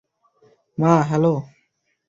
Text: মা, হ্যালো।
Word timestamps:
মা, 0.77 0.91
হ্যালো। 1.09 1.33